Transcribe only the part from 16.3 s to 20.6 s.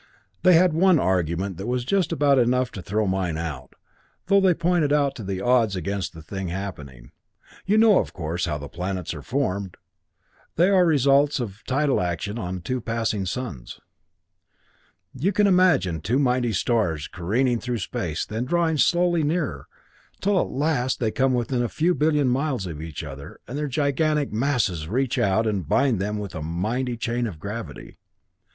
stars careening through space and then drawing slowly nearer, till at